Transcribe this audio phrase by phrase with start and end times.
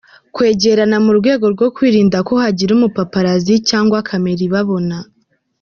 [0.35, 4.97] kwegerana mu rwego rwo kwirinda ko hagira umupaparazzi cyangwa camera ibabona.